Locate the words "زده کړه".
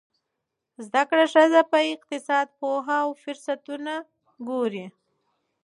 0.85-1.25